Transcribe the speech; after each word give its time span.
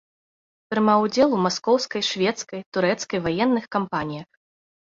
Прымаў 0.73 1.03
удзел 1.07 1.29
у 1.37 1.41
маскоўскай, 1.45 2.01
шведскай, 2.09 2.65
турэцкай 2.81 3.19
ваенных 3.29 3.65
кампаніях. 3.79 4.29